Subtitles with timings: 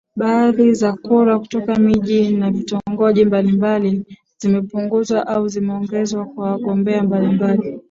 [0.15, 4.05] baadhi za kura kutoka miji na vitongoji mbalimbali
[4.37, 7.79] zimepunguzwa au zimeongezwa kwa wagombea mbalimbali